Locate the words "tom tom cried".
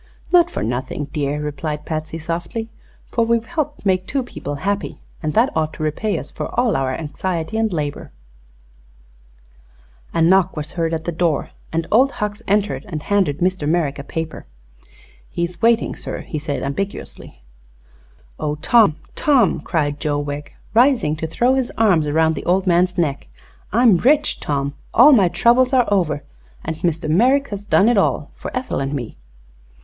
18.55-19.99